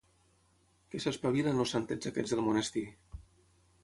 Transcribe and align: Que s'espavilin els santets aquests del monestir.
Que 0.93 1.01
s'espavilin 1.03 1.61
els 1.63 1.73
santets 1.75 2.09
aquests 2.13 2.33
del 2.37 2.41
monestir. 2.47 2.85